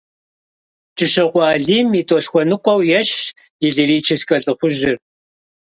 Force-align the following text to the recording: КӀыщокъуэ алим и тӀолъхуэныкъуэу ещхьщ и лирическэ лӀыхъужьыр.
КӀыщокъуэ 0.97 1.43
алим 1.53 1.87
и 1.99 2.01
тӀолъхуэныкъуэу 2.07 2.81
ещхьщ 2.99 3.25
и 3.65 3.67
лирическэ 3.75 4.35
лӀыхъужьыр. 4.43 4.97